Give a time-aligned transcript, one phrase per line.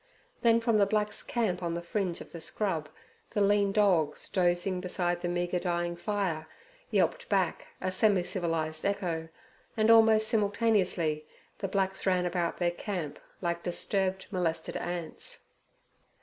[0.41, 2.89] Then from the black's camp on the fringe of the scrub
[3.35, 6.47] the lean dogs, dozing beside the meagre dying fire,
[6.89, 9.29] yelped back a semicivilized echo,
[9.77, 11.27] and almost simultaneously
[11.59, 15.43] the blacks ran about their camp, like disturbed, molested ants.